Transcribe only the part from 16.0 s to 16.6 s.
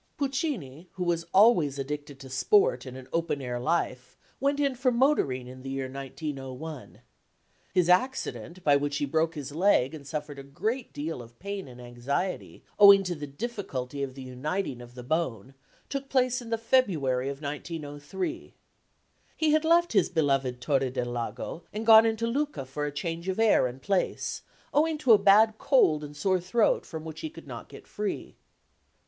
place in the